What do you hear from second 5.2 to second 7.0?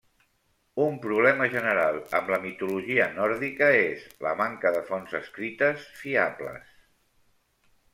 escrites fiables.